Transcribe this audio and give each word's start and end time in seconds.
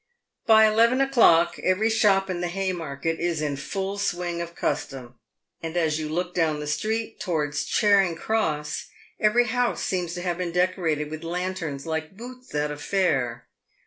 By 0.47 0.65
eleven 0.65 0.99
o'clock 0.99 1.59
every 1.61 1.91
shop 1.91 2.27
in 2.27 2.41
the 2.41 2.47
Haymarket 2.47 3.19
is 3.19 3.39
in 3.39 3.55
full 3.55 3.99
swing 3.99 4.41
of 4.41 4.55
custom, 4.55 5.19
and 5.61 5.77
as 5.77 5.99
you 5.99 6.09
look 6.09 6.33
down 6.33 6.59
the 6.59 6.65
street 6.65 7.19
towards 7.19 7.65
Charing 7.65 8.15
cross, 8.15 8.87
every 9.19 9.45
house 9.45 9.83
seems 9.83 10.15
to 10.15 10.23
have 10.23 10.39
been 10.39 10.51
decorated 10.51 11.11
with 11.11 11.21
lanterns 11.23 11.85
like 11.85 12.17
booths 12.17 12.55
at 12.55 12.71
a 12.71 12.77
fair. 12.77 13.45